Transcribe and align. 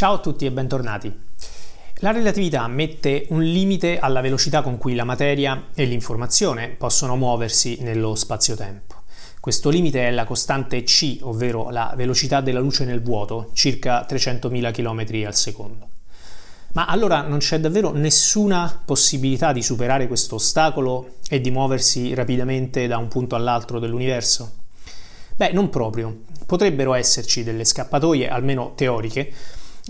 Ciao 0.00 0.14
a 0.14 0.18
tutti 0.18 0.46
e 0.46 0.50
bentornati. 0.50 1.14
La 1.96 2.10
relatività 2.10 2.66
mette 2.68 3.26
un 3.28 3.42
limite 3.42 3.98
alla 3.98 4.22
velocità 4.22 4.62
con 4.62 4.78
cui 4.78 4.94
la 4.94 5.04
materia 5.04 5.66
e 5.74 5.84
l'informazione 5.84 6.70
possono 6.70 7.16
muoversi 7.16 7.76
nello 7.82 8.14
spazio-tempo. 8.14 8.94
Questo 9.40 9.68
limite 9.68 10.06
è 10.06 10.10
la 10.10 10.24
costante 10.24 10.84
c, 10.84 11.18
ovvero 11.20 11.68
la 11.68 11.92
velocità 11.94 12.40
della 12.40 12.60
luce 12.60 12.86
nel 12.86 13.02
vuoto, 13.02 13.50
circa 13.52 14.06
300.000 14.08 14.72
km 14.72 15.26
al 15.26 15.34
secondo. 15.34 15.88
Ma 16.72 16.86
allora 16.86 17.20
non 17.20 17.36
c'è 17.36 17.60
davvero 17.60 17.92
nessuna 17.92 18.80
possibilità 18.82 19.52
di 19.52 19.62
superare 19.62 20.06
questo 20.06 20.36
ostacolo 20.36 21.16
e 21.28 21.42
di 21.42 21.50
muoversi 21.50 22.14
rapidamente 22.14 22.86
da 22.86 22.96
un 22.96 23.08
punto 23.08 23.34
all'altro 23.34 23.78
dell'universo? 23.78 24.52
Beh, 25.36 25.52
non 25.52 25.68
proprio. 25.68 26.22
Potrebbero 26.46 26.94
esserci 26.94 27.44
delle 27.44 27.66
scappatoie, 27.66 28.28
almeno 28.30 28.72
teoriche, 28.74 29.30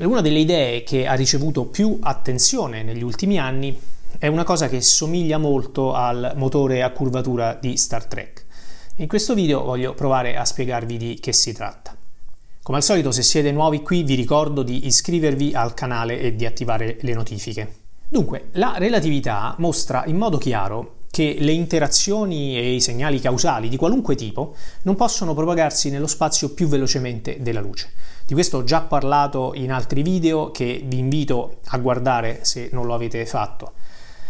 una 0.07 0.23
delle 0.23 0.39
idee 0.39 0.83
che 0.83 1.07
ha 1.07 1.13
ricevuto 1.13 1.67
più 1.67 1.99
attenzione 2.01 2.83
negli 2.83 3.03
ultimi 3.03 3.39
anni 3.39 3.79
è 4.19 4.29
una 4.29 4.45
cosa 4.45 4.69
che 4.69 4.81
somiglia 4.81 5.37
molto 5.37 5.93
al 5.93 6.33
motore 6.37 6.83
a 6.83 6.91
curvatura 6.91 7.59
di 7.61 7.77
Star 7.77 8.07
Trek. 8.07 8.47
In 8.97 9.09
questo 9.09 9.35
video 9.35 9.63
voglio 9.63 9.93
provare 9.95 10.37
a 10.37 10.45
spiegarvi 10.45 10.97
di 10.97 11.19
che 11.21 11.33
si 11.33 11.53
tratta. 11.53 11.95
Come 12.63 12.79
al 12.79 12.85
solito, 12.85 13.11
se 13.13 13.23
siete 13.23 13.53
nuovi 13.53 13.83
qui, 13.83 14.03
vi 14.03 14.15
ricordo 14.15 14.63
di 14.63 14.87
iscrivervi 14.87 15.55
al 15.55 15.75
canale 15.75 16.19
e 16.19 16.35
di 16.35 16.47
attivare 16.47 16.99
le 17.01 17.15
notifiche. 17.15 17.75
Dunque, 18.09 18.49
la 18.53 18.75
relatività 18.79 19.55
mostra 19.59 20.05
in 20.07 20.17
modo 20.17 20.39
chiaro 20.39 20.97
che 21.11 21.37
le 21.39 21.53
interazioni 21.53 22.57
e 22.57 22.75
i 22.75 22.81
segnali 22.81 23.21
causali 23.21 23.69
di 23.69 23.77
qualunque 23.77 24.15
tipo 24.15 24.55
non 24.83 24.97
possono 24.97 25.35
propagarsi 25.35 25.91
nello 25.91 26.07
spazio 26.07 26.55
più 26.55 26.69
velocemente 26.69 27.39
della 27.41 27.61
luce. 27.61 27.91
Di 28.31 28.37
questo 28.37 28.59
ho 28.59 28.63
già 28.63 28.83
parlato 28.83 29.55
in 29.57 29.73
altri 29.73 30.05
video 30.05 30.53
che 30.53 30.81
vi 30.85 30.99
invito 30.99 31.57
a 31.65 31.79
guardare 31.79 32.45
se 32.45 32.69
non 32.71 32.87
lo 32.87 32.95
avete 32.95 33.27
fatto. 33.27 33.73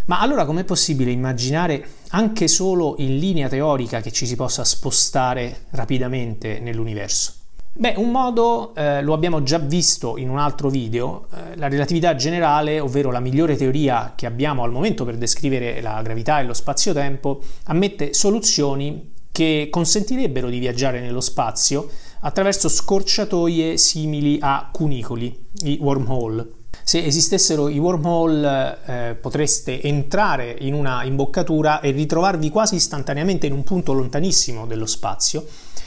Ma 0.06 0.20
allora 0.20 0.46
com'è 0.46 0.64
possibile 0.64 1.10
immaginare 1.10 1.86
anche 2.08 2.48
solo 2.48 2.94
in 2.96 3.18
linea 3.18 3.50
teorica 3.50 4.00
che 4.00 4.10
ci 4.10 4.24
si 4.24 4.36
possa 4.36 4.64
spostare 4.64 5.66
rapidamente 5.72 6.60
nell'universo? 6.60 7.34
Beh, 7.74 7.92
un 7.98 8.10
modo 8.10 8.74
eh, 8.74 9.02
lo 9.02 9.12
abbiamo 9.12 9.42
già 9.42 9.58
visto 9.58 10.16
in 10.16 10.30
un 10.30 10.38
altro 10.38 10.70
video, 10.70 11.26
eh, 11.34 11.58
la 11.58 11.68
relatività 11.68 12.14
generale, 12.14 12.80
ovvero 12.80 13.10
la 13.10 13.20
migliore 13.20 13.54
teoria 13.54 14.14
che 14.16 14.24
abbiamo 14.24 14.62
al 14.62 14.72
momento 14.72 15.04
per 15.04 15.18
descrivere 15.18 15.82
la 15.82 16.00
gravità 16.00 16.40
e 16.40 16.44
lo 16.44 16.54
spazio-tempo, 16.54 17.42
ammette 17.64 18.14
soluzioni 18.14 19.12
che 19.30 19.68
consentirebbero 19.70 20.48
di 20.48 20.58
viaggiare 20.58 21.00
nello 21.00 21.20
spazio 21.20 21.88
attraverso 22.20 22.68
scorciatoie 22.68 23.76
simili 23.76 24.38
a 24.40 24.68
cunicoli, 24.72 25.48
i 25.62 25.78
wormhole. 25.80 26.58
Se 26.82 27.04
esistessero 27.04 27.68
i 27.68 27.78
wormhole 27.78 28.78
eh, 28.84 29.14
potreste 29.14 29.82
entrare 29.82 30.56
in 30.60 30.74
una 30.74 31.04
imboccatura 31.04 31.80
e 31.80 31.90
ritrovarvi 31.90 32.50
quasi 32.50 32.76
istantaneamente 32.76 33.46
in 33.46 33.52
un 33.52 33.62
punto 33.62 33.92
lontanissimo 33.92 34.66
dello 34.66 34.86
spazio 34.86 35.46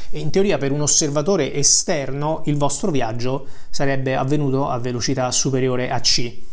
e 0.10 0.20
in 0.20 0.30
teoria 0.30 0.58
per 0.58 0.72
un 0.72 0.82
osservatore 0.82 1.54
esterno 1.54 2.44
il 2.46 2.56
vostro 2.56 2.92
viaggio 2.92 3.48
sarebbe 3.70 4.16
avvenuto 4.16 4.70
a 4.70 4.78
velocità 4.78 5.32
superiore 5.32 5.90
a 5.90 6.00
c. 6.00 6.53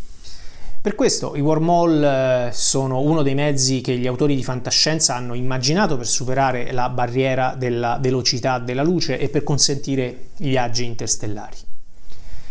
Per 0.82 0.94
questo 0.94 1.36
i 1.36 1.42
wormhole 1.42 2.46
eh, 2.46 2.52
sono 2.52 3.02
uno 3.02 3.20
dei 3.20 3.34
mezzi 3.34 3.82
che 3.82 3.98
gli 3.98 4.06
autori 4.06 4.34
di 4.34 4.42
fantascienza 4.42 5.14
hanno 5.14 5.34
immaginato 5.34 5.98
per 5.98 6.06
superare 6.06 6.72
la 6.72 6.88
barriera 6.88 7.54
della 7.54 7.98
velocità 8.00 8.58
della 8.58 8.82
luce 8.82 9.18
e 9.18 9.28
per 9.28 9.42
consentire 9.42 10.28
i 10.38 10.48
viaggi 10.48 10.86
interstellari. 10.86 11.69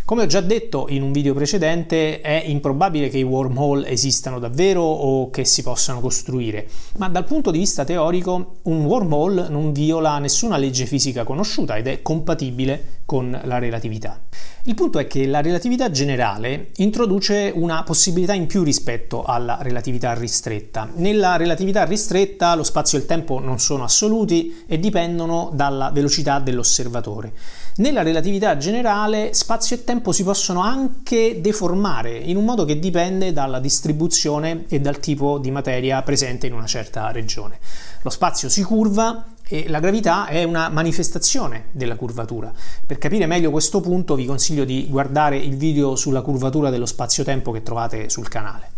Come 0.10 0.24
ho 0.24 0.26
già 0.26 0.42
detto 0.42 0.88
in 0.90 1.04
un 1.04 1.12
video 1.12 1.36
precedente, 1.36 2.20
è 2.22 2.42
improbabile 2.48 3.10
che 3.10 3.20
i 3.20 3.24
wormhole 3.24 3.88
esistano 3.88 4.40
davvero 4.40 4.82
o 4.82 5.30
che 5.30 5.46
si 5.46 5.62
possano 5.62 6.00
costruire, 6.00 6.68
ma 6.98 7.10
dal 7.10 7.26
punto 7.26 7.52
di 7.52 7.60
vista 7.60 7.84
teorico 7.84 8.56
un 8.64 8.86
wormhole 8.86 9.50
non 9.50 9.72
viola 9.72 10.18
nessuna 10.18 10.58
legge 10.58 10.88
fisica 10.88 11.24
conosciuta 11.24 11.78
ed 11.78 11.86
è 11.86 12.02
compatibile 12.02 13.02
con 13.06 13.40
la 13.44 13.60
relatività. 13.60 14.20
Il 14.64 14.74
punto 14.74 14.98
è 14.98 15.06
che 15.06 15.28
la 15.28 15.42
relatività 15.42 15.92
generale 15.92 16.72
introduce 16.78 17.52
una 17.54 17.84
possibilità 17.84 18.34
in 18.34 18.48
più 18.48 18.64
rispetto 18.64 19.24
alla 19.24 19.60
relatività 19.62 20.16
ristretta. 20.16 20.90
Nella 20.96 21.36
relatività 21.36 21.86
ristretta 21.86 22.56
lo 22.56 22.64
spazio 22.64 22.98
e 22.98 23.02
il 23.02 23.08
tempo 23.08 23.40
non 23.40 23.60
sono 23.60 23.84
assoluti 23.84 24.64
e 24.66 24.80
dipendono 24.80 25.52
dalla 25.54 25.92
velocità 25.92 26.40
dell'osservatore. 26.40 27.32
Nella 27.80 28.04
relatività 28.04 28.58
generale 28.58 29.34
spazio 29.34 29.78
e 29.78 29.86
tempo 29.86 30.12
si 30.12 30.26
possono 30.26 30.62
anche 30.62 31.40
deformare 31.40 32.18
in 32.18 32.36
un 32.36 32.44
modo 32.44 32.66
che 32.66 32.78
dipende 32.78 33.32
dalla 33.32 33.62
distribuzione 33.62 34.66
e 34.68 34.82
dal 34.82 35.00
tipo 35.00 35.38
di 35.38 35.50
materia 35.50 36.02
presente 36.02 36.46
in 36.46 36.54
una 36.54 36.66
certa 36.66 37.10
regione. 37.12 37.58
Lo 38.02 38.10
spazio 38.10 38.50
si 38.50 38.64
curva 38.64 39.28
e 39.48 39.70
la 39.70 39.80
gravità 39.80 40.28
è 40.28 40.44
una 40.44 40.68
manifestazione 40.68 41.68
della 41.72 41.96
curvatura. 41.96 42.52
Per 42.86 42.98
capire 42.98 43.28
meglio 43.28 43.50
questo 43.50 43.80
punto 43.80 44.16
vi 44.16 44.26
consiglio 44.26 44.66
di 44.66 44.88
guardare 44.90 45.38
il 45.38 45.56
video 45.56 45.96
sulla 45.96 46.22
curvatura 46.22 46.70
dello 46.70 46.86
spazio-tempo 46.86 47.54
che 47.54 47.64
trovate 47.64 48.10
sul 48.10 48.28
canale. 48.28 48.72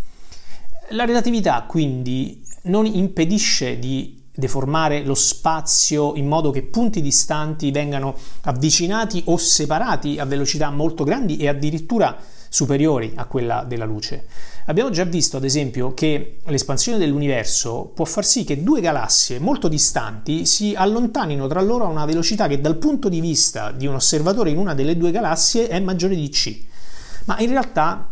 La 0.90 1.06
relatività 1.06 1.64
quindi 1.68 2.46
non 2.64 2.86
impedisce 2.86 3.80
di 3.80 4.21
deformare 4.42 5.04
lo 5.04 5.14
spazio 5.14 6.16
in 6.16 6.28
modo 6.28 6.50
che 6.50 6.64
punti 6.64 7.00
distanti 7.00 7.70
vengano 7.70 8.16
avvicinati 8.42 9.22
o 9.28 9.38
separati 9.38 10.18
a 10.18 10.26
velocità 10.26 10.72
molto 10.72 11.04
grandi 11.04 11.38
e 11.38 11.48
addirittura 11.48 12.18
superiori 12.50 13.14
a 13.16 13.26
quella 13.26 13.64
della 13.64 13.86
luce. 13.86 14.26
Abbiamo 14.66 14.90
già 14.90 15.04
visto, 15.04 15.38
ad 15.38 15.44
esempio, 15.44 15.94
che 15.94 16.40
l'espansione 16.46 16.98
dell'universo 16.98 17.92
può 17.94 18.04
far 18.04 18.26
sì 18.26 18.44
che 18.44 18.64
due 18.64 18.82
galassie 18.82 19.40
molto 19.40 19.68
distanti 19.68 20.46
si 20.46 20.74
allontanino 20.76 21.48
tra 21.48 21.62
loro 21.62 21.86
a 21.86 21.90
una 21.90 22.06
velocità 22.06 22.48
che 22.48 22.60
dal 22.60 22.78
punto 22.78 23.10
di 23.10 23.22
vista 23.22 23.72
di 23.72 23.86
un 23.86 23.94
osservatore 23.94 24.50
in 24.50 24.58
una 24.58 24.74
delle 24.74 24.98
due 24.98 25.12
galassie 25.12 25.68
è 25.68 25.80
maggiore 25.80 26.16
di 26.16 26.30
c. 26.30 26.66
Ma 27.26 27.40
in 27.40 27.50
realtà 27.50 28.11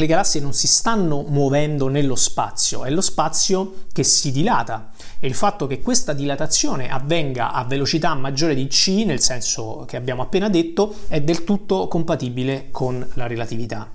le 0.00 0.06
galassie 0.06 0.40
non 0.40 0.54
si 0.54 0.66
stanno 0.66 1.24
muovendo 1.28 1.88
nello 1.88 2.16
spazio, 2.16 2.84
è 2.84 2.90
lo 2.90 3.02
spazio 3.02 3.84
che 3.92 4.02
si 4.02 4.32
dilata 4.32 4.90
e 5.20 5.26
il 5.26 5.34
fatto 5.34 5.66
che 5.66 5.80
questa 5.80 6.14
dilatazione 6.14 6.88
avvenga 6.88 7.52
a 7.52 7.64
velocità 7.64 8.14
maggiore 8.14 8.54
di 8.54 8.66
c, 8.66 9.02
nel 9.04 9.20
senso 9.20 9.84
che 9.86 9.96
abbiamo 9.96 10.22
appena 10.22 10.48
detto, 10.48 10.94
è 11.08 11.20
del 11.20 11.44
tutto 11.44 11.86
compatibile 11.86 12.68
con 12.70 13.06
la 13.14 13.26
relatività. 13.26 13.90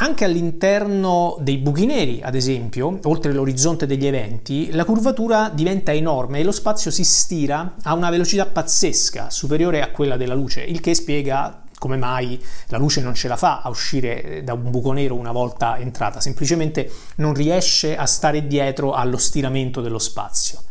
Anche 0.00 0.24
all'interno 0.24 1.38
dei 1.40 1.56
buchi 1.56 1.86
neri, 1.86 2.20
ad 2.22 2.36
esempio, 2.36 3.00
oltre 3.04 3.32
l'orizzonte 3.32 3.86
degli 3.86 4.06
eventi, 4.06 4.70
la 4.70 4.84
curvatura 4.84 5.50
diventa 5.52 5.92
enorme 5.92 6.38
e 6.38 6.44
lo 6.44 6.52
spazio 6.52 6.92
si 6.92 7.02
stira 7.02 7.74
a 7.82 7.94
una 7.94 8.10
velocità 8.10 8.46
pazzesca, 8.46 9.30
superiore 9.30 9.82
a 9.82 9.90
quella 9.90 10.16
della 10.16 10.34
luce, 10.34 10.60
il 10.60 10.78
che 10.78 10.94
spiega 10.94 11.62
come 11.78 11.96
mai 11.96 12.42
la 12.66 12.78
luce 12.78 13.00
non 13.00 13.14
ce 13.14 13.28
la 13.28 13.36
fa 13.36 13.60
a 13.62 13.68
uscire 13.68 14.42
da 14.44 14.52
un 14.52 14.70
buco 14.70 14.92
nero 14.92 15.14
una 15.14 15.32
volta 15.32 15.78
entrata, 15.78 16.20
semplicemente 16.20 16.90
non 17.16 17.34
riesce 17.34 17.96
a 17.96 18.06
stare 18.06 18.46
dietro 18.46 18.92
allo 18.92 19.16
stiramento 19.16 19.80
dello 19.80 19.98
spazio. 19.98 20.62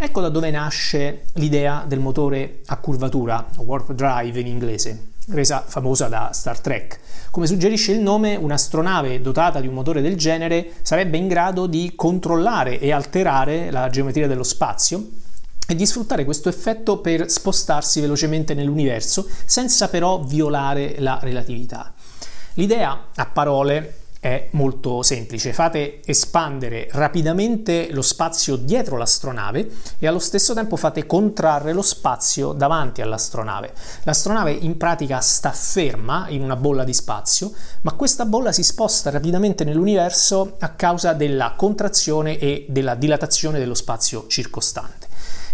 Ecco 0.00 0.20
da 0.20 0.28
dove 0.28 0.50
nasce 0.50 1.24
l'idea 1.34 1.84
del 1.86 1.98
motore 1.98 2.60
a 2.66 2.76
curvatura, 2.76 3.44
warp 3.56 3.92
drive 3.92 4.38
in 4.38 4.46
inglese, 4.46 5.08
resa 5.30 5.64
famosa 5.66 6.06
da 6.06 6.30
Star 6.32 6.60
Trek. 6.60 7.00
Come 7.32 7.46
suggerisce 7.46 7.92
il 7.92 8.00
nome, 8.00 8.36
un'astronave 8.36 9.20
dotata 9.20 9.60
di 9.60 9.66
un 9.66 9.74
motore 9.74 10.00
del 10.00 10.16
genere 10.16 10.74
sarebbe 10.82 11.16
in 11.16 11.26
grado 11.26 11.66
di 11.66 11.94
controllare 11.96 12.78
e 12.78 12.92
alterare 12.92 13.72
la 13.72 13.90
geometria 13.90 14.28
dello 14.28 14.44
spazio 14.44 15.04
e 15.70 15.74
di 15.74 15.84
sfruttare 15.84 16.24
questo 16.24 16.48
effetto 16.48 16.98
per 16.98 17.30
spostarsi 17.30 18.00
velocemente 18.00 18.54
nell'universo 18.54 19.28
senza 19.44 19.88
però 19.88 20.22
violare 20.22 20.94
la 20.98 21.18
relatività. 21.20 21.92
L'idea 22.54 23.08
a 23.14 23.26
parole 23.26 23.96
è 24.18 24.48
molto 24.52 25.02
semplice, 25.02 25.52
fate 25.52 26.00
espandere 26.06 26.88
rapidamente 26.92 27.88
lo 27.92 28.00
spazio 28.00 28.56
dietro 28.56 28.96
l'astronave 28.96 29.70
e 29.98 30.06
allo 30.06 30.18
stesso 30.18 30.54
tempo 30.54 30.76
fate 30.76 31.04
contrarre 31.04 31.74
lo 31.74 31.82
spazio 31.82 32.52
davanti 32.52 33.02
all'astronave. 33.02 33.74
L'astronave 34.04 34.52
in 34.52 34.78
pratica 34.78 35.20
sta 35.20 35.52
ferma 35.52 36.28
in 36.30 36.42
una 36.42 36.56
bolla 36.56 36.82
di 36.82 36.94
spazio, 36.94 37.52
ma 37.82 37.92
questa 37.92 38.24
bolla 38.24 38.52
si 38.52 38.62
sposta 38.62 39.10
rapidamente 39.10 39.64
nell'universo 39.64 40.56
a 40.60 40.70
causa 40.70 41.12
della 41.12 41.52
contrazione 41.56 42.38
e 42.38 42.64
della 42.70 42.94
dilatazione 42.94 43.58
dello 43.58 43.74
spazio 43.74 44.26
circostante. 44.28 45.07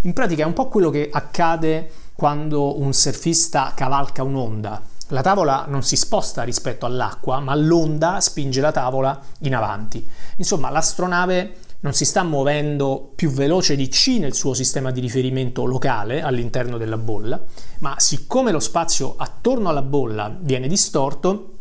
In 0.04 0.12
pratica 0.12 0.42
è 0.42 0.46
un 0.46 0.52
po' 0.52 0.68
quello 0.68 0.90
che 0.90 1.08
accade 1.10 1.90
quando 2.14 2.78
un 2.78 2.92
surfista 2.92 3.72
cavalca 3.74 4.22
un'onda. 4.22 4.82
La 5.08 5.22
tavola 5.22 5.64
non 5.66 5.82
si 5.82 5.96
sposta 5.96 6.42
rispetto 6.42 6.84
all'acqua, 6.84 7.40
ma 7.40 7.54
l'onda 7.54 8.20
spinge 8.20 8.60
la 8.60 8.70
tavola 8.70 9.18
in 9.40 9.54
avanti. 9.54 10.06
Insomma, 10.36 10.68
l'astronave 10.68 11.56
non 11.80 11.94
si 11.94 12.04
sta 12.04 12.22
muovendo 12.22 13.12
più 13.14 13.30
veloce 13.30 13.76
di 13.76 13.88
c 13.88 14.18
nel 14.18 14.34
suo 14.34 14.52
sistema 14.52 14.90
di 14.90 15.00
riferimento 15.00 15.64
locale 15.64 16.20
all'interno 16.20 16.76
della 16.76 16.98
bolla, 16.98 17.42
ma 17.78 17.94
siccome 17.96 18.52
lo 18.52 18.60
spazio 18.60 19.14
attorno 19.16 19.70
alla 19.70 19.82
bolla 19.82 20.36
viene 20.38 20.68
distorto, 20.68 21.52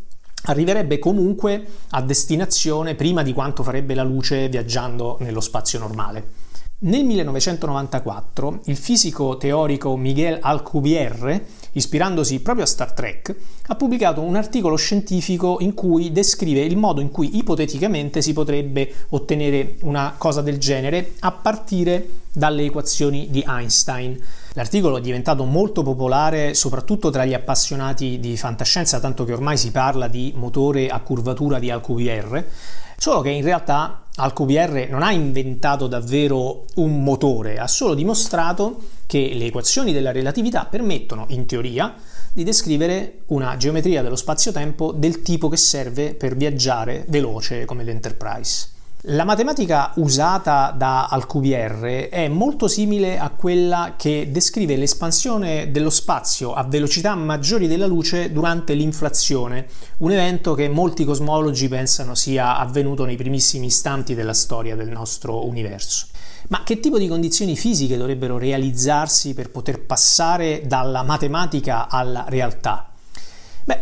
arriverebbe 0.48 1.00
comunque 1.00 1.66
a 1.92 2.02
destinazione 2.02 2.96
prima 2.96 3.24
di 3.24 3.32
quanto 3.32 3.64
farebbe 3.64 3.96
la 3.96 4.04
luce 4.04 4.50
viaggiando 4.50 5.16
nello 5.22 5.40
spazio 5.40 5.80
normale. 5.80 6.52
Nel 6.86 7.06
1994 7.06 8.60
il 8.66 8.76
fisico 8.76 9.38
teorico 9.38 9.96
Miguel 9.96 10.40
Alcubierre, 10.42 11.46
ispirandosi 11.72 12.42
proprio 12.42 12.66
a 12.66 12.68
Star 12.68 12.92
Trek, 12.92 13.34
ha 13.68 13.76
pubblicato 13.76 14.20
un 14.20 14.36
articolo 14.36 14.76
scientifico 14.76 15.60
in 15.62 15.74
cui 15.74 16.12
descrive 16.12 16.60
il 16.60 16.76
modo 16.76 17.00
in 17.00 17.10
cui 17.10 17.38
ipoteticamente 17.38 18.22
si 18.22 18.34
potrebbe 18.34 18.94
ottenere 19.12 19.78
una 19.84 20.16
cosa 20.18 20.42
del 20.42 20.58
genere 20.58 21.14
a 21.20 21.32
partire 21.32 22.06
dalle 22.34 22.66
equazioni 22.66 23.30
di 23.30 23.46
Einstein. 23.48 24.20
L'articolo 24.52 24.98
è 24.98 25.02
diventato 25.02 25.46
molto 25.46 25.84
popolare 25.84 26.54
soprattutto 26.54 27.10
tra 27.12 27.24
gli 27.24 27.34
appassionati 27.34 28.20
di 28.20 28.36
fantascienza, 28.36 29.00
tanto 29.00 29.24
che 29.24 29.32
ormai 29.32 29.56
si 29.56 29.72
parla 29.72 30.10
di 30.10 30.34
motore 30.36 30.90
a 30.90 31.00
curvatura 31.00 31.60
di 31.60 31.72
Alcubierre, 31.72 32.50
solo 32.98 33.22
che 33.22 33.30
in 33.30 33.44
realtà 33.44 34.03
Alcubierre 34.16 34.88
non 34.88 35.02
ha 35.02 35.12
inventato 35.12 35.88
davvero 35.88 36.66
un 36.76 37.04
motore, 37.04 37.58
ha 37.58 37.68
solo 37.68 37.96
dimostrato 37.96 38.82
che 39.08 39.32
le 39.34 39.46
equazioni 39.46 39.92
della 39.92 40.12
relatività 40.12 40.66
permettono, 40.66 41.26
in 41.30 41.48
teoria, 41.48 41.96
di 42.32 42.44
descrivere 42.44 43.22
una 43.28 43.58
geometria 43.58 44.04
dello 44.04 44.16
spazio-tempo 44.16 44.92
del 44.92 45.24
tipo 45.24 45.50
che 45.50 45.58
serve 45.58 46.14
per 46.14 46.36
viaggiare 46.36 47.06
veloce 47.08 47.66
come 47.66 47.84
l'Enterprise. 47.84 48.73
La 49.08 49.26
matematica 49.26 49.92
usata 49.96 50.74
da 50.74 51.08
Alcubierre 51.08 52.08
è 52.08 52.30
molto 52.30 52.70
simile 52.70 53.20
a 53.20 53.32
quella 53.32 53.96
che 53.98 54.30
descrive 54.32 54.78
l'espansione 54.78 55.72
dello 55.72 55.90
spazio 55.90 56.54
a 56.54 56.64
velocità 56.64 57.14
maggiori 57.14 57.68
della 57.68 57.86
luce 57.86 58.32
durante 58.32 58.74
l'inflazione, 58.74 59.68
un 59.98 60.12
evento 60.12 60.54
che 60.54 60.70
molti 60.70 61.04
cosmologi 61.04 61.68
pensano 61.68 62.16
sia 62.16 62.58
avvenuto 62.58 63.04
nei 63.04 63.18
primissimi 63.18 63.66
istanti 63.66 64.16
della 64.16 64.32
storia 64.34 64.78
del 64.78 64.88
nostro 64.88 65.46
universo. 65.46 66.06
Ma 66.48 66.64
che 66.64 66.80
tipo 66.80 66.98
di 66.98 67.10
condizioni 67.10 67.58
fisiche 67.58 67.98
dovrebbero 67.98 68.38
realizzarsi 68.38 69.34
per 69.34 69.52
poter 69.52 69.82
passare 69.82 70.62
dalla 70.66 71.04
matematica 71.04 71.90
alla 71.90 72.24
realtà? 72.30 72.93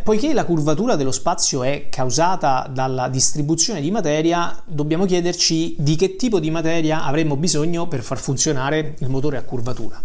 Poiché 0.03 0.33
la 0.33 0.45
curvatura 0.45 0.95
dello 0.95 1.11
spazio 1.11 1.61
è 1.61 1.87
causata 1.89 2.67
dalla 2.67 3.07
distribuzione 3.07 3.81
di 3.81 3.91
materia, 3.91 4.59
dobbiamo 4.65 5.05
chiederci 5.05 5.75
di 5.77 5.95
che 5.95 6.15
tipo 6.15 6.39
di 6.39 6.49
materia 6.49 7.03
avremmo 7.03 7.37
bisogno 7.37 7.87
per 7.87 8.01
far 8.01 8.17
funzionare 8.17 8.95
il 8.97 9.09
motore 9.09 9.37
a 9.37 9.43
curvatura. 9.43 10.01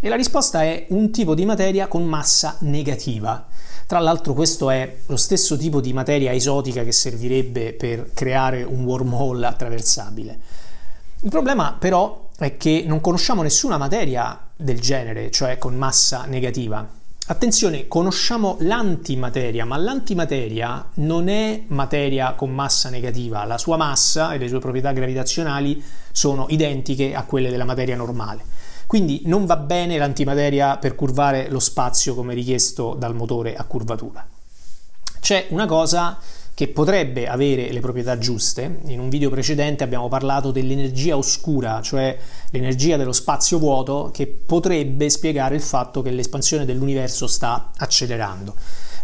E 0.00 0.08
la 0.08 0.16
risposta 0.16 0.62
è 0.64 0.86
un 0.88 1.12
tipo 1.12 1.34
di 1.34 1.44
materia 1.44 1.86
con 1.86 2.04
massa 2.04 2.56
negativa. 2.60 3.46
Tra 3.86 4.00
l'altro 4.00 4.34
questo 4.34 4.68
è 4.68 4.96
lo 5.06 5.16
stesso 5.16 5.56
tipo 5.56 5.80
di 5.80 5.92
materia 5.92 6.32
esotica 6.32 6.82
che 6.82 6.92
servirebbe 6.92 7.72
per 7.72 8.10
creare 8.12 8.64
un 8.64 8.82
wormhole 8.82 9.46
attraversabile. 9.46 10.38
Il 11.20 11.30
problema 11.30 11.76
però 11.78 12.30
è 12.36 12.56
che 12.56 12.82
non 12.84 13.00
conosciamo 13.00 13.42
nessuna 13.42 13.78
materia 13.78 14.38
del 14.56 14.80
genere, 14.80 15.30
cioè 15.30 15.56
con 15.56 15.76
massa 15.76 16.24
negativa. 16.24 16.95
Attenzione, 17.28 17.88
conosciamo 17.88 18.56
l'antimateria, 18.60 19.64
ma 19.64 19.76
l'antimateria 19.76 20.90
non 20.94 21.26
è 21.26 21.64
materia 21.66 22.34
con 22.34 22.54
massa 22.54 22.88
negativa, 22.88 23.44
la 23.44 23.58
sua 23.58 23.76
massa 23.76 24.32
e 24.32 24.38
le 24.38 24.46
sue 24.46 24.60
proprietà 24.60 24.92
gravitazionali 24.92 25.82
sono 26.12 26.46
identiche 26.50 27.16
a 27.16 27.24
quelle 27.24 27.50
della 27.50 27.64
materia 27.64 27.96
normale. 27.96 28.44
Quindi 28.86 29.22
non 29.24 29.44
va 29.44 29.56
bene 29.56 29.98
l'antimateria 29.98 30.76
per 30.76 30.94
curvare 30.94 31.48
lo 31.50 31.58
spazio 31.58 32.14
come 32.14 32.32
richiesto 32.32 32.94
dal 32.94 33.16
motore 33.16 33.56
a 33.56 33.64
curvatura. 33.64 34.24
C'è 35.18 35.46
una 35.50 35.66
cosa 35.66 36.20
che 36.56 36.68
potrebbe 36.68 37.28
avere 37.28 37.70
le 37.70 37.80
proprietà 37.80 38.16
giuste. 38.16 38.78
In 38.86 38.98
un 38.98 39.10
video 39.10 39.28
precedente 39.28 39.84
abbiamo 39.84 40.08
parlato 40.08 40.52
dell'energia 40.52 41.14
oscura, 41.14 41.82
cioè 41.82 42.16
l'energia 42.48 42.96
dello 42.96 43.12
spazio 43.12 43.58
vuoto 43.58 44.08
che 44.10 44.26
potrebbe 44.26 45.10
spiegare 45.10 45.54
il 45.54 45.60
fatto 45.60 46.00
che 46.00 46.10
l'espansione 46.10 46.64
dell'universo 46.64 47.26
sta 47.26 47.72
accelerando. 47.76 48.54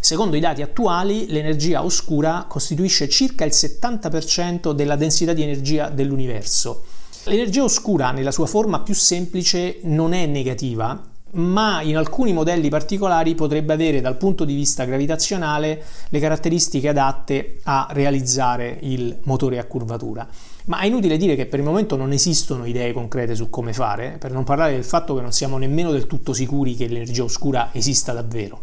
Secondo 0.00 0.36
i 0.36 0.40
dati 0.40 0.62
attuali, 0.62 1.26
l'energia 1.26 1.84
oscura 1.84 2.46
costituisce 2.48 3.06
circa 3.10 3.44
il 3.44 3.52
70% 3.52 4.72
della 4.72 4.96
densità 4.96 5.34
di 5.34 5.42
energia 5.42 5.90
dell'universo. 5.90 6.84
L'energia 7.24 7.64
oscura 7.64 8.12
nella 8.12 8.32
sua 8.32 8.46
forma 8.46 8.80
più 8.80 8.94
semplice 8.94 9.80
non 9.82 10.14
è 10.14 10.24
negativa 10.24 11.11
ma 11.32 11.80
in 11.82 11.96
alcuni 11.96 12.32
modelli 12.32 12.68
particolari 12.68 13.34
potrebbe 13.34 13.72
avere 13.72 14.00
dal 14.00 14.16
punto 14.16 14.44
di 14.44 14.54
vista 14.54 14.84
gravitazionale 14.84 15.82
le 16.08 16.18
caratteristiche 16.20 16.88
adatte 16.88 17.60
a 17.64 17.88
realizzare 17.90 18.78
il 18.82 19.18
motore 19.22 19.58
a 19.58 19.64
curvatura. 19.64 20.28
Ma 20.66 20.80
è 20.80 20.86
inutile 20.86 21.16
dire 21.16 21.34
che 21.34 21.46
per 21.46 21.58
il 21.58 21.64
momento 21.64 21.96
non 21.96 22.12
esistono 22.12 22.66
idee 22.66 22.92
concrete 22.92 23.34
su 23.34 23.50
come 23.50 23.72
fare, 23.72 24.16
per 24.18 24.30
non 24.30 24.44
parlare 24.44 24.72
del 24.72 24.84
fatto 24.84 25.14
che 25.14 25.22
non 25.22 25.32
siamo 25.32 25.58
nemmeno 25.58 25.90
del 25.90 26.06
tutto 26.06 26.32
sicuri 26.32 26.76
che 26.76 26.86
l'energia 26.86 27.24
oscura 27.24 27.70
esista 27.72 28.12
davvero. 28.12 28.62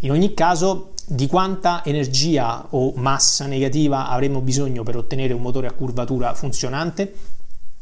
In 0.00 0.10
ogni 0.10 0.32
caso, 0.32 0.92
di 1.06 1.26
quanta 1.26 1.82
energia 1.84 2.66
o 2.70 2.92
massa 2.96 3.46
negativa 3.46 4.08
avremmo 4.08 4.40
bisogno 4.40 4.82
per 4.82 4.96
ottenere 4.96 5.32
un 5.32 5.42
motore 5.42 5.66
a 5.66 5.72
curvatura 5.72 6.34
funzionante? 6.34 7.14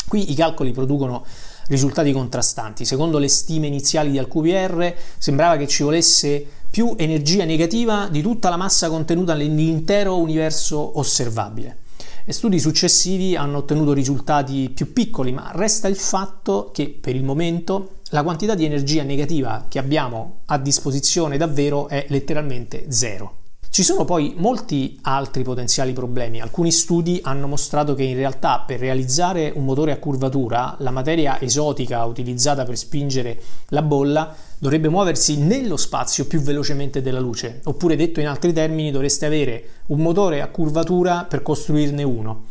Qui 0.09 0.31
i 0.31 0.35
calcoli 0.35 0.71
producono 0.71 1.25
risultati 1.69 2.13
contrastanti. 2.13 2.85
Secondo 2.85 3.19
le 3.19 3.29
stime 3.29 3.67
iniziali 3.67 4.11
di 4.11 4.19
Alcubierre 4.19 4.97
sembrava 5.19 5.57
che 5.57 5.67
ci 5.67 5.83
volesse 5.83 6.45
più 6.71 6.95
energia 6.99 7.45
negativa 7.45 8.09
di 8.11 8.21
tutta 8.23 8.49
la 8.49 8.57
massa 8.57 8.89
contenuta 8.89 9.35
nell'intero 9.35 10.19
universo 10.19 10.99
osservabile. 10.99 11.79
E 12.25 12.33
studi 12.33 12.59
successivi 12.59 13.37
hanno 13.37 13.59
ottenuto 13.59 13.93
risultati 13.93 14.71
più 14.71 14.93
piccoli, 14.93 15.33
ma 15.33 15.53
resta 15.55 15.87
il 15.89 15.97
fatto 15.97 16.71
che 16.73 16.89
per 16.89 17.15
il 17.15 17.23
momento 17.23 18.01
la 18.11 18.23
quantità 18.23 18.55
di 18.55 18.65
energia 18.65 19.05
negativa 19.05 19.67
che 19.69 19.79
abbiamo 19.79 20.41
a 20.47 20.59
disposizione 20.59 21.37
davvero 21.37 21.89
è 21.89 22.07
letteralmente 22.09 22.87
zero. 22.89 23.46
Ci 23.77 23.83
sono 23.83 24.07
poi 24.07 24.33
molti 24.39 24.99
altri 25.03 25.43
potenziali 25.43 25.93
problemi. 25.93 26.41
Alcuni 26.41 26.73
studi 26.73 27.21
hanno 27.23 27.47
mostrato 27.47 27.95
che 27.95 28.05
in 28.05 28.17
realtà 28.17 28.65
per 28.67 28.81
realizzare 28.81 29.53
un 29.55 29.67
motore 29.67 29.93
a 29.93 29.99
curvatura 29.99 30.77
la 30.79 30.91
materia 30.91 31.39
esotica 31.39 32.03
utilizzata 32.07 32.65
per 32.65 32.79
spingere 32.79 33.39
la 33.69 33.83
bolla 33.83 34.35
dovrebbe 34.57 34.89
muoversi 34.89 35.37
nello 35.37 35.77
spazio 35.77 36.27
più 36.27 36.41
velocemente 36.41 37.03
della 37.03 37.21
luce, 37.21 37.61
oppure 37.65 37.97
detto 37.97 38.21
in 38.21 38.29
altri 38.29 38.55
termini 38.55 38.91
dovreste 38.91 39.27
avere 39.27 39.65
un 39.89 39.99
motore 39.99 40.41
a 40.41 40.49
curvatura 40.49 41.27
per 41.29 41.43
costruirne 41.43 42.03
uno. 42.03 42.45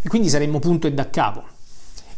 E 0.00 0.08
quindi 0.08 0.30
saremmo 0.30 0.60
punto 0.60 0.86
e 0.86 0.94
da 0.94 1.10
capo. 1.10 1.44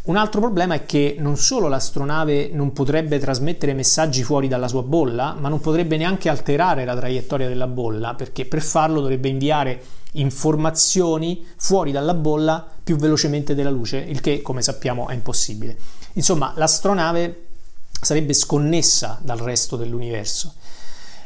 Un 0.05 0.17
altro 0.17 0.41
problema 0.41 0.75
è 0.75 0.85
che 0.85 1.15
non 1.21 1.37
solo 1.37 1.69
l'astronave 1.69 2.51
non 2.53 2.73
potrebbe 2.73 3.21
trasmettere 3.21 3.73
messaggi 3.73 4.25
fuori 4.25 4.49
dalla 4.49 4.67
sua 4.67 4.83
bolla, 4.83 5.37
ma 5.39 5.49
non 5.49 5.61
potrebbe 5.61 5.97
neanche 5.97 6.29
alterare 6.29 6.85
la 6.85 6.97
traiettoria 6.97 7.47
della 7.47 7.69
bolla, 7.69 8.15
perché 8.15 8.45
per 8.45 8.63
farlo 8.63 9.01
dovrebbe 9.01 9.29
inviare 9.29 9.81
informazioni 10.15 11.47
fuori 11.57 11.93
dalla 11.93 12.15
bolla 12.15 12.67
più 12.83 12.97
velocemente 12.97 13.55
della 13.55 13.71
luce, 13.71 13.99
il 13.99 14.21
che 14.21 14.43
come 14.43 14.61
sappiamo 14.61 15.07
è 15.07 15.15
impossibile. 15.15 15.77
Insomma, 16.15 16.53
l'astronave 16.57 17.47
sarebbe 18.01 18.33
sconnessa 18.33 19.21
dal 19.23 19.39
resto 19.39 19.77
dell'universo. 19.77 20.55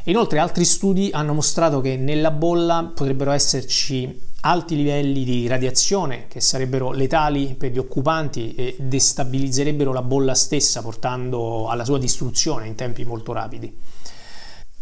Inoltre 0.04 0.38
altri 0.38 0.66
studi 0.66 1.08
hanno 1.14 1.32
mostrato 1.32 1.80
che 1.80 1.96
nella 1.96 2.30
bolla 2.30 2.92
potrebbero 2.94 3.30
esserci 3.30 4.34
alti 4.46 4.76
livelli 4.76 5.24
di 5.24 5.48
radiazione 5.48 6.26
che 6.28 6.40
sarebbero 6.40 6.92
letali 6.92 7.56
per 7.58 7.72
gli 7.72 7.78
occupanti 7.78 8.54
e 8.54 8.76
destabilizzerebbero 8.78 9.92
la 9.92 10.02
bolla 10.02 10.34
stessa 10.34 10.82
portando 10.82 11.68
alla 11.68 11.84
sua 11.84 11.98
distruzione 11.98 12.68
in 12.68 12.76
tempi 12.76 13.04
molto 13.04 13.32
rapidi. 13.32 13.76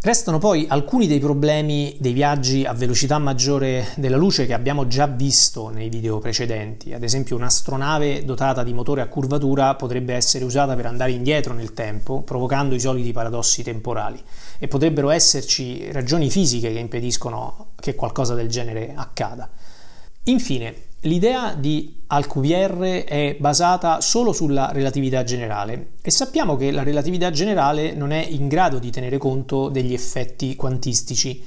Restano 0.03 0.37
poi 0.37 0.67
alcuni 0.69 1.07
dei 1.07 1.19
problemi 1.19 1.97
dei 1.99 2.13
viaggi 2.13 2.67
a 2.67 2.75
velocità 2.75 3.19
maggiore 3.19 3.87
della 3.97 4.19
luce 4.19 4.45
che 4.45 4.53
abbiamo 4.53 4.87
già 4.87 5.07
visto 5.07 5.71
nei 5.71 5.89
video 5.89 6.19
precedenti. 6.19 6.93
Ad 6.93 7.03
esempio 7.03 7.35
un'astronave 7.37 8.23
dotata 8.23 8.63
di 8.63 8.75
motore 8.75 9.01
a 9.01 9.09
curvatura 9.09 9.75
potrebbe 9.77 10.13
essere 10.13 10.45
usata 10.45 10.77
per 10.77 10.85
andare 10.85 11.13
indietro 11.13 11.55
nel 11.55 11.73
tempo, 11.73 12.21
provocando 12.21 12.75
i 12.75 12.81
soliti 12.81 13.13
paradossi 13.13 13.63
temporali. 13.63 14.23
E 14.59 14.69
potrebbero 14.69 15.11
esserci 15.11 15.91
ragioni 15.93 16.31
fisiche 16.31 16.73
che 16.73 16.79
impediscono 16.79 17.73
che 17.77 17.95
qualcosa 17.95 18.35
del 18.35 18.49
genere 18.49 18.93
accada. 18.95 19.51
Infine, 20.25 20.93
L'idea 21.05 21.55
di 21.55 22.03
Alcubierre 22.07 23.05
è 23.05 23.37
basata 23.39 24.01
solo 24.01 24.33
sulla 24.33 24.71
relatività 24.73 25.23
generale 25.23 25.89
e 26.01 26.11
sappiamo 26.11 26.57
che 26.57 26.71
la 26.71 26.83
relatività 26.83 27.31
generale 27.31 27.93
non 27.93 28.11
è 28.11 28.27
in 28.27 28.49
grado 28.49 28.79
di 28.79 28.91
tenere 28.91 29.19
conto 29.19 29.69
degli 29.69 29.93
effetti 29.93 30.57
quantistici. 30.57 31.45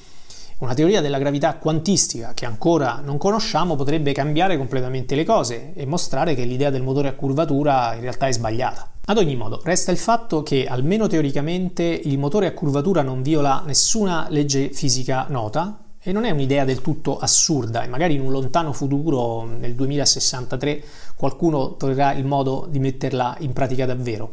Una 0.59 0.73
teoria 0.73 1.01
della 1.01 1.19
gravità 1.19 1.57
quantistica 1.57 2.33
che 2.33 2.47
ancora 2.47 2.99
non 3.03 3.19
conosciamo 3.19 3.75
potrebbe 3.75 4.11
cambiare 4.11 4.57
completamente 4.57 5.13
le 5.13 5.23
cose 5.23 5.71
e 5.75 5.85
mostrare 5.85 6.33
che 6.33 6.45
l'idea 6.45 6.71
del 6.71 6.81
motore 6.81 7.09
a 7.09 7.13
curvatura 7.13 7.93
in 7.93 8.01
realtà 8.01 8.25
è 8.25 8.31
sbagliata. 8.31 8.89
Ad 9.05 9.19
ogni 9.19 9.35
modo, 9.35 9.61
resta 9.63 9.91
il 9.91 9.99
fatto 9.99 10.41
che, 10.41 10.65
almeno 10.65 11.05
teoricamente, 11.05 11.83
il 11.83 12.17
motore 12.17 12.47
a 12.47 12.53
curvatura 12.53 13.03
non 13.03 13.21
viola 13.21 13.61
nessuna 13.67 14.25
legge 14.29 14.69
fisica 14.73 15.27
nota 15.29 15.77
e 16.01 16.11
non 16.11 16.25
è 16.25 16.31
un'idea 16.31 16.65
del 16.65 16.81
tutto 16.81 17.19
assurda 17.19 17.83
e 17.83 17.87
magari 17.87 18.15
in 18.15 18.21
un 18.21 18.31
lontano 18.31 18.73
futuro, 18.73 19.43
nel 19.43 19.75
2063, 19.75 20.83
qualcuno 21.15 21.75
troverà 21.75 22.13
il 22.13 22.25
modo 22.25 22.65
di 22.67 22.79
metterla 22.79 23.35
in 23.41 23.53
pratica 23.53 23.85
davvero. 23.85 24.31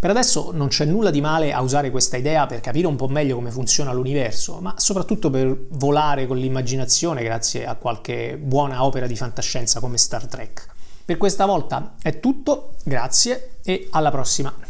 Per 0.00 0.08
adesso 0.08 0.50
non 0.54 0.68
c'è 0.68 0.86
nulla 0.86 1.10
di 1.10 1.20
male 1.20 1.52
a 1.52 1.60
usare 1.60 1.90
questa 1.90 2.16
idea 2.16 2.46
per 2.46 2.62
capire 2.62 2.86
un 2.86 2.96
po' 2.96 3.06
meglio 3.06 3.34
come 3.34 3.50
funziona 3.50 3.92
l'universo, 3.92 4.58
ma 4.58 4.72
soprattutto 4.78 5.28
per 5.28 5.54
volare 5.72 6.26
con 6.26 6.38
l'immaginazione 6.38 7.22
grazie 7.22 7.66
a 7.66 7.74
qualche 7.74 8.38
buona 8.38 8.82
opera 8.82 9.06
di 9.06 9.14
fantascienza 9.14 9.78
come 9.78 9.98
Star 9.98 10.26
Trek. 10.26 10.66
Per 11.04 11.18
questa 11.18 11.44
volta 11.44 11.96
è 12.00 12.18
tutto, 12.18 12.76
grazie 12.82 13.56
e 13.62 13.88
alla 13.90 14.10
prossima! 14.10 14.69